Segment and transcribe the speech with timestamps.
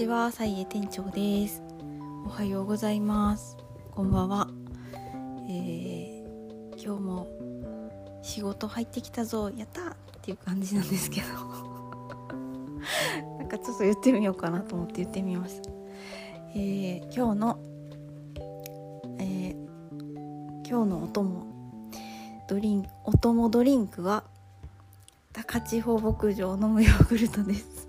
[0.00, 1.62] ちは、さいえ店長です。
[2.24, 3.58] おはようございます。
[3.90, 4.48] こんばんは。
[5.46, 11.26] えー、今日も仕事入ってきたぞ、やったっていう感じなんですけど。
[13.40, 15.68] なんかちょっと言ってみようかなと思って言ってみました。
[16.54, 17.58] えー、今日の、
[19.18, 21.44] えー、今日のお供、
[22.48, 24.24] ドリンクお供ドリンクは、
[25.34, 27.79] 高千穂牧場の無ヨーグルトです。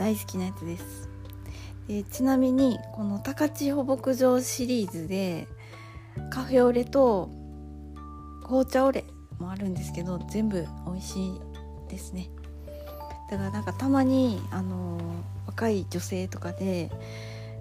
[0.00, 1.10] 大好きなやつです。
[1.86, 5.46] でちなみにこの高千穂牧場シリーズで
[6.30, 7.28] カフェオレと
[8.44, 9.04] 紅茶オレ
[9.38, 11.40] もあるんですけど全部美味しい
[11.90, 12.30] ですね。
[13.30, 14.98] だからなんかたまにあの
[15.46, 16.90] 若い女性とかで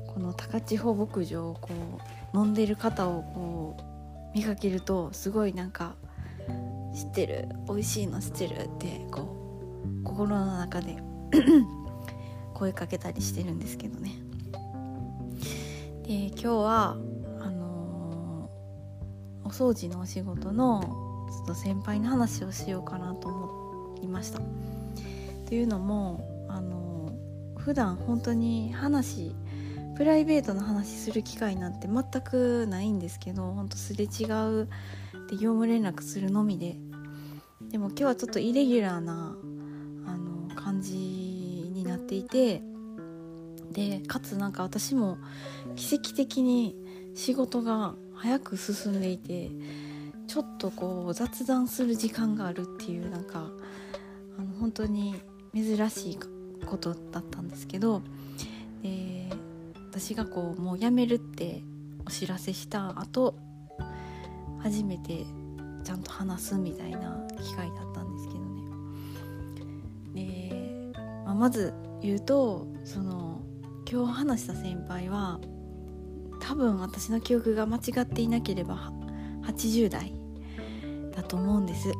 [0.07, 1.69] この高千穂牧場をこ
[2.33, 5.95] う飲んでる方をこう見かけるとすごいなんか
[6.95, 11.03] 知ってる美味しいの知ってるってこう心の中で
[12.59, 14.11] 声かけたりしてるんですけどね。
[16.03, 16.97] で今日は
[17.39, 24.41] あのー、お掃除のお仕事のちょっと先輩の話をしようかなと思いました。
[25.47, 29.33] というのもあのー、普段本当に話
[29.95, 34.25] プライベートの話する機会なんて全くないんですけど本当すれ違
[34.63, 34.67] う
[35.29, 36.75] で業務連絡するのみで。
[37.71, 39.58] でも今日はちょっとイレギュラーなあの感じにな
[42.09, 42.63] っていて
[43.71, 45.19] でかつなんか私も
[45.75, 46.75] 奇跡的に
[47.13, 49.51] 仕事が早く進んでいて
[50.27, 53.51] ちょっとこう雑談する時間があるっていうなんか
[54.37, 55.21] あの本当に
[55.53, 56.19] 珍しい
[56.65, 58.01] ことだったんですけど
[58.81, 59.29] で
[59.91, 61.61] 私がこうもう辞めるって
[62.07, 63.35] お知らせした後
[64.63, 65.25] 初めて
[65.83, 68.39] ちゃんと話すみたいな機会だったんですけど
[70.13, 70.91] ね。
[70.93, 73.41] で、まあ、まず言うとその
[73.91, 75.39] 今日話した先輩は
[76.39, 78.91] 多分私の記憶が間違っていなければ
[79.43, 80.13] 80代
[81.15, 81.91] だと思うんです。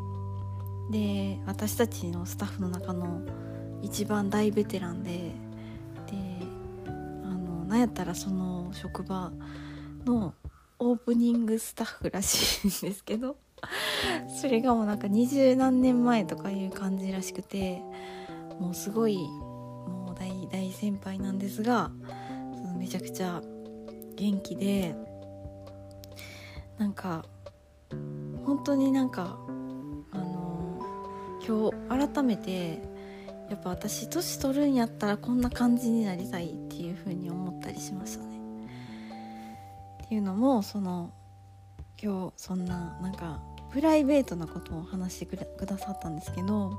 [0.92, 3.22] で私たちのスタッフの中の
[3.82, 5.34] 一番大ベテランでで
[6.86, 9.32] あのなんやったらその職場
[10.06, 10.34] の
[10.80, 13.36] オープニングスタッフらしいんですけど
[14.42, 17.82] それがもうなんか二十何年前とかいう感じらしくて
[18.60, 19.20] もうすごい
[20.20, 21.92] 大大先輩なんですが
[22.54, 23.42] そのめちゃくちゃ
[24.16, 24.94] 元気で
[26.78, 27.26] なんか
[28.46, 29.40] 本当になんか
[30.12, 30.80] あの
[31.46, 32.82] 今日改めて
[33.50, 38.40] やっぱ私年取るんやったらこんな感じになりたいっていう風に思ったりしましたね。
[40.04, 41.12] っていうのもその
[42.02, 43.42] 今日そんななんか
[43.72, 46.78] プライベートなことを話してくださったんですけど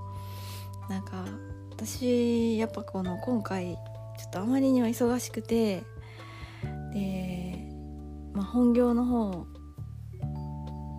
[0.89, 1.25] なんか
[1.83, 3.79] 私やっぱこの今回
[4.19, 5.83] ちょっとあまりにも忙しくて
[6.93, 7.73] で、
[8.35, 9.47] まあ、本業の方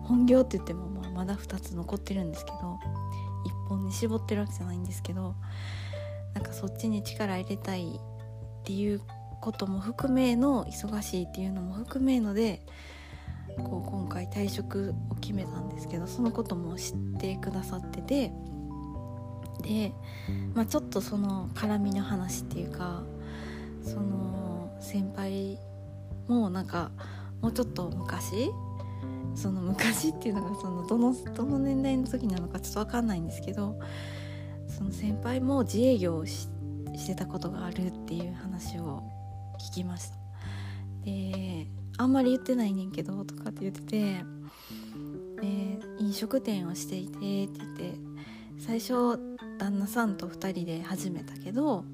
[0.02, 2.80] 本業って言ってもまあまだ2つ残ってるんですけど
[3.66, 5.36] 1本に絞ってるわけじゃないんですけど
[6.34, 9.00] なんかそっちに力入れたいっていう
[9.40, 12.66] ことも含めの忙しいっていうのも含めので
[13.58, 18.32] こう今回退職を決めたんですけどそのことも知ってくださってて
[19.62, 19.92] で、
[20.54, 23.02] まあ、ちょっとその絡みの話っていうか
[23.82, 25.58] その先輩
[26.28, 26.90] もなんか
[27.40, 28.50] もうちょっと昔
[29.34, 33.78] その昔っていうのがそのどのどの年代の時なのかちょっと分かんないんですけど
[34.68, 36.48] その先輩も自営業をし
[37.06, 39.02] てたことがあるっていう話を
[39.58, 40.16] 聞きました。
[41.04, 41.66] で
[41.98, 44.24] あんまり言ってないねんけどとかって言ってて
[45.40, 47.94] で飲食店をしていてって言って
[48.64, 49.18] 最初
[49.58, 51.84] 旦那さんと2人で始めたけど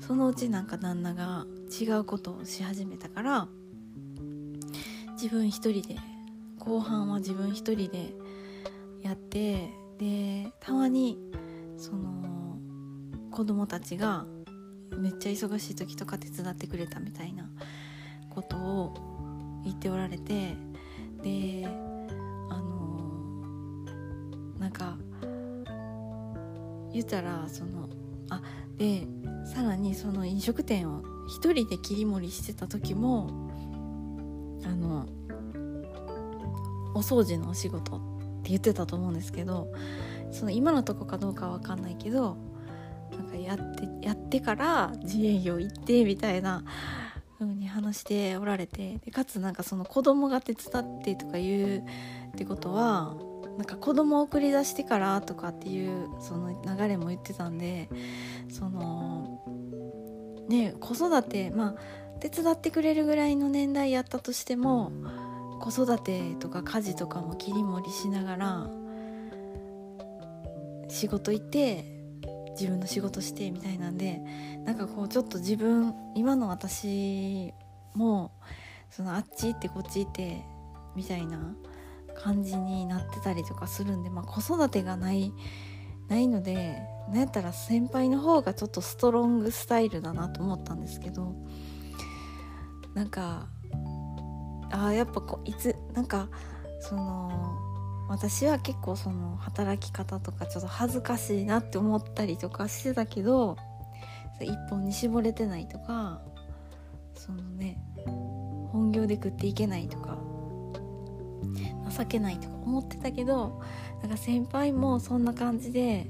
[0.00, 3.46] そのうちなんか旦那が違うことをし始めたから
[5.12, 5.96] 自分一人で
[6.58, 8.14] 後半は自分一人で
[9.02, 9.68] やって
[9.98, 11.18] でたまに
[11.76, 12.58] その
[13.30, 14.24] 子供たちが
[14.96, 17.50] めっちゃ忙しい時とか手伝ってくれたみたいな
[18.30, 18.94] ことを
[19.62, 20.56] 言っておられて
[21.22, 21.66] で
[22.48, 23.84] あの
[24.58, 24.96] なんか
[26.94, 27.88] 言ったらその
[28.30, 28.40] あ
[28.78, 29.06] で
[29.44, 33.50] さらにその飲食店を一人で切り盛りしてた時も
[34.64, 35.06] あの
[36.94, 37.98] お掃除のお仕事っ
[38.42, 39.72] て言ってたと思うんですけど
[40.30, 42.36] その今のとこかどうかは分かんないけど
[43.12, 46.64] なんかやってやってから自営業行ってみたいな
[47.38, 51.84] 風に話しておられてでかつなんかその子供が手伝ってとか言う
[52.34, 53.14] ってことは
[53.56, 57.88] なんか子供を送り出してからとかっていうその流れも言ってたんで
[58.50, 59.42] その
[60.48, 61.74] ね子育てまあ
[62.20, 64.92] 手伝ってくれるぐらいの年代やったとしても
[65.60, 68.70] 子育てとか家事とかも切り盛りしながら
[70.88, 71.84] 仕事行って
[72.52, 74.20] 自分の仕事してみたいなんで
[74.64, 77.52] なんかこうちょっと自分今の私
[77.94, 78.32] も
[78.90, 80.42] そのあっち行ってこっち行って
[80.94, 81.54] みたいな
[82.14, 85.32] 感じになってたりとかするんで、まあ、子育てがない
[86.08, 91.34] ないのでなんやったら先輩の方がちょっとストロングスタイルだなと思ったんですけど
[92.94, 93.48] なんか
[94.70, 96.28] あやっぱこういつなんか
[96.80, 97.58] その
[98.08, 103.56] 私は結構その働き方とかちょっと恥ずかしいなって思ったりとかしてたけど
[104.40, 106.20] 一本に絞れてないとか
[107.14, 107.78] そのね
[108.72, 110.18] 本業で食っていけないとか
[111.90, 113.60] 情けないとか思ってたけど
[114.02, 116.06] なんか先輩もそんな感じで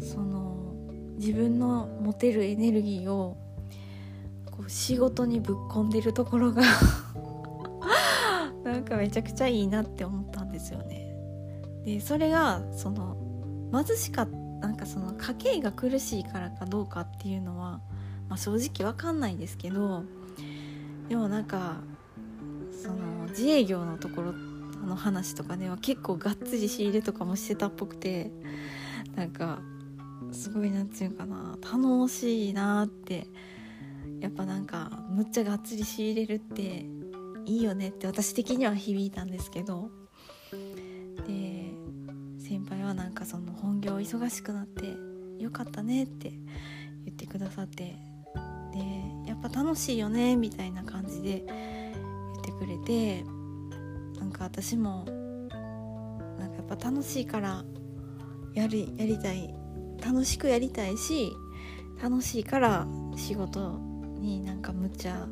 [0.00, 0.74] その
[1.16, 3.36] 自分の持てるエネルギーを
[4.50, 6.62] こう仕事にぶっ込んでるところが
[8.64, 11.14] なんかめちゃくちゃいいなって思ったんですよね。
[11.84, 13.16] でそれがその
[13.72, 17.80] 貧しかなんかその家計が苦しいからかどうかっていうのは、
[18.28, 20.04] まあ、正直わかんないですけど
[21.08, 21.80] でもなんか
[22.82, 24.32] その自営業のところ
[24.84, 28.32] の話とかねは結構がっつり仕入れとかもしてたっぽくて
[29.14, 29.60] なんか
[30.32, 33.28] すごいなんていうかな頼しいなって
[34.20, 36.86] やっぱなんかむっちゃがっつり仕入れるって
[37.44, 39.90] いいよねって私的には響いたんですけど
[41.26, 41.72] で
[42.38, 44.96] 先輩はなんかその本業忙しくなって
[45.42, 46.30] よかったねって
[47.04, 47.96] 言ってくださって
[48.72, 51.44] でやっぱ楽しいよねみたいな感じで
[52.84, 53.24] て
[54.18, 55.04] なんか私も
[56.38, 57.64] なんかやっぱ楽しいから
[58.54, 59.54] やりやりたい
[60.04, 61.32] 楽しくやりたいし
[62.02, 62.86] 楽しいから
[63.16, 63.78] 仕事
[64.18, 65.26] になんかむっちゃ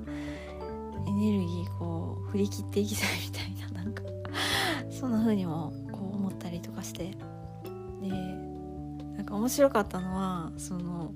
[1.06, 4.02] エネルギーこう振り切っていきたいみたいな なんか
[4.91, 7.17] そんな風にもこう思ったりとかして。
[8.00, 8.08] で
[9.17, 11.12] なんか面白かったのはその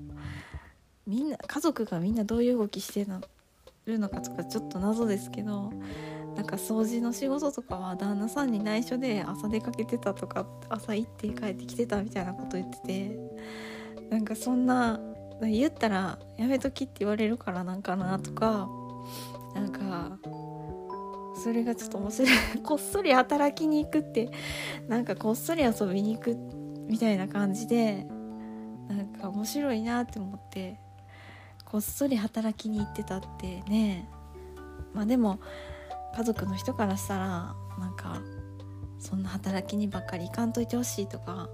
[1.07, 3.07] みんな家族がみんなどういう動きして
[3.85, 5.71] るのかとかちょっと謎ですけど
[6.35, 13.19] なんか掃除の仕事とかは旦那さんに内緒で朝出かけてたとか朝行って帰ってきてたみたいなこと言ってて
[14.09, 14.99] なんかそんな
[15.41, 18.69] 言ったらやめときって言われるからなんかなとか
[19.53, 20.17] なんか
[21.41, 22.31] それがちょっと面白い。
[22.63, 24.29] こっそり働きに行くって
[24.87, 26.37] なんかこっそり遊びに行く
[26.87, 28.07] みたいな感じで
[28.87, 30.79] なんか面白いなって思って
[31.65, 34.09] こっそり働きに行ってたってね。
[34.93, 35.39] まあでも
[36.15, 38.21] 家族の人からしたらなんか
[38.99, 41.49] そんな働きにばっかり行かんといてほしいとか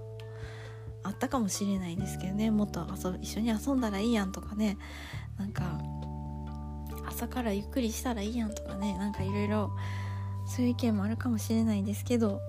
[1.02, 2.50] あったかもしれないですけどね。
[2.50, 4.78] もっと遊一緒に遊んだらいいやんとかね。
[5.36, 5.80] なんか
[7.08, 8.96] 朝からゆっくりしたらいいやんとかね。
[8.96, 9.72] なんかいろいろ
[10.46, 12.40] そういう意見もあるかもしれないですけど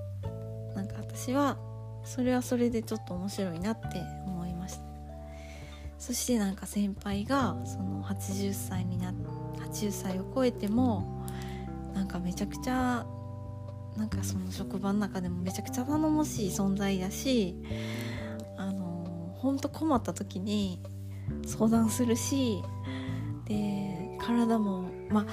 [0.75, 1.57] なんか私は
[2.03, 3.87] それはそれでちょっと面白いなって
[4.25, 4.83] 思いました。
[5.97, 9.13] そしてなんか先輩がその80歳にな
[9.71, 11.25] 80歳を超えても
[11.93, 13.05] なんかめちゃくちゃ
[13.97, 17.55] なんかその職場の中でもめちゃくちゃ頼もしい存在だし
[18.57, 20.81] あのほんと困った時に
[21.45, 22.61] 相談するし
[23.45, 25.25] で体もまあ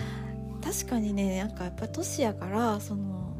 [0.62, 3.36] 確かにねなんかやっぱ年やからその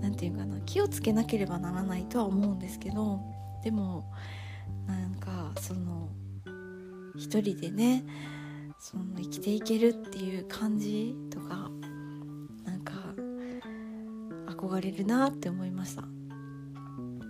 [0.00, 3.20] 何て言うかな気をつけなければならないとは思うんですけど
[3.62, 4.10] でも
[4.86, 6.08] なんかその
[7.16, 8.04] 一人でね
[8.78, 11.70] その生きていけるっていう感じとか
[14.62, 16.04] 憧れるなって思いました。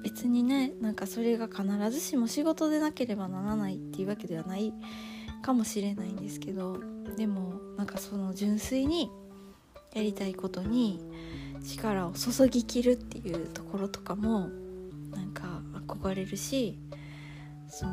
[0.03, 4.73] 別にねなんかそれが必ずしも仕事でなければならないっていうわけではない
[5.43, 6.79] かもしれないんですけど
[7.17, 9.11] でもなんかその純粋に
[9.95, 11.01] やりたいことに
[11.65, 14.49] 力を注ぎきるっていうところとかも
[15.13, 16.79] なんか憧れるし
[17.69, 17.93] その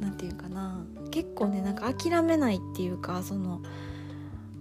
[0.00, 3.60] 何て言うかな結構ねなんか諦めないっていうかその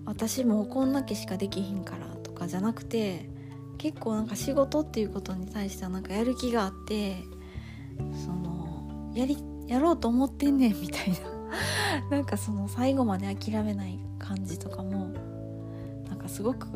[0.06, 3.30] 私もこんだけしかできひんからとかじゃなくて
[3.78, 7.18] 結構なんか仕事っていうことに対してはなんかやる気があって
[8.26, 11.18] そのやりやろうと思ってんねんみたいな。
[12.12, 15.14] なんかその最後まで諦めない感じとかも
[16.08, 16.68] なんかすごく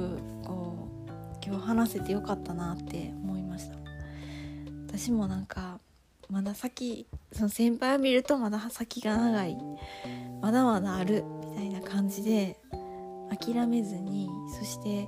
[0.43, 1.11] こう
[1.45, 3.75] 今日話せてよかったなって思いました。
[4.87, 5.79] 私もなんか
[6.29, 9.57] まだ先その先輩を見るとまだ先が長い
[10.41, 12.57] まだまだあるみたいな感じで
[13.29, 15.07] 諦めずにそして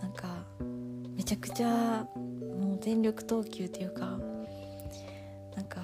[0.00, 0.44] なんか
[1.16, 4.18] めちゃくちゃもう全力投球っていうか
[5.56, 5.80] なんか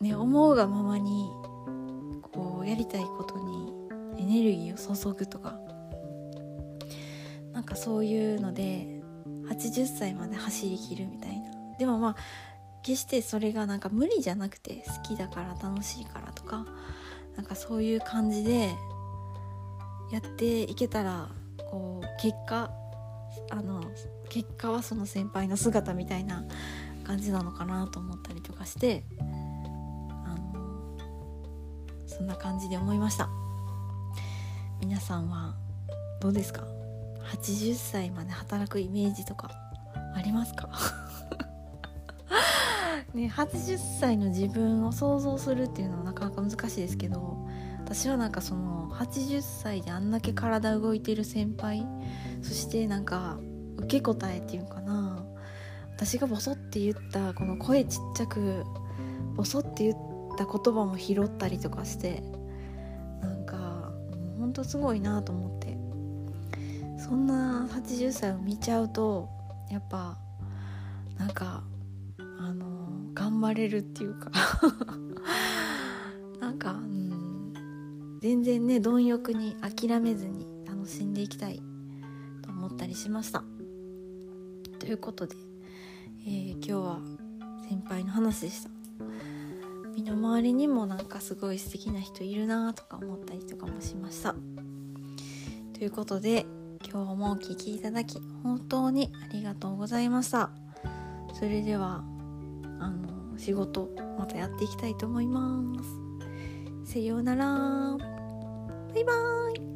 [0.00, 1.30] ね思うがままに
[2.32, 5.58] こうやりたいことにエネルギーを注ぐとか
[7.52, 9.00] なんかそういうので
[9.48, 11.50] 80歳まで走りきるみたいな。
[11.78, 12.16] でもまあ
[12.82, 16.66] 決してそれがなんか無理じゃなくて好きだから楽しいからとか
[17.36, 18.74] なんかそういう感じで
[20.10, 21.28] やっていけたら
[21.70, 22.70] こう結果
[23.50, 23.82] あの
[24.28, 26.44] 結果はその先輩の姿みたいな
[27.04, 30.98] 感じなのかなと思ったりとかしてあの
[32.06, 33.28] そんな感じで思いました。
[34.80, 35.56] 皆さんは
[36.20, 36.62] どうですか
[37.32, 39.50] ？80歳まで働くイメージとか
[40.14, 40.68] ありますか？
[43.14, 47.38] ね、80歳の自分を想像するっていうのはなかなか難しいですけど
[47.88, 51.86] 私はなんかその80歳であんだけ体動いてる先輩
[52.42, 53.38] そしてなんか
[53.78, 55.24] 受け答えっていうかな
[55.96, 58.64] 私がボソって言ったこの声ちっちゃく
[59.34, 59.96] ボソって言っ
[60.36, 62.22] た言葉も拾ったりとかして
[63.22, 63.90] なんか
[64.38, 65.58] ほんとすごいなと思って。
[67.08, 69.30] そんな80歳を見ちゃうと
[69.70, 70.18] やっぱ
[71.16, 71.62] なんか
[72.18, 72.66] あの
[73.14, 74.30] 頑張れるっていうか。
[76.38, 77.17] なんか、うん、
[78.20, 81.62] 全然ね貪欲に諦めずに楽しんでいきたい
[82.42, 83.44] と思ったりしました。
[84.78, 85.36] ということで、
[86.26, 86.98] えー、今日は
[87.68, 88.70] 先輩の話でした。
[89.94, 94.34] 身の回りにもなんかすごい素敵な人いるなとか思ったりとかもしました。
[95.74, 96.46] ということで
[96.90, 100.50] 今日もお聴きいただき本当にありがとうございました。
[101.34, 102.02] それでは
[102.80, 106.07] あの仕事またやっていきたいと思います。
[106.88, 107.44] さようなら。
[107.44, 109.67] バイバーイ。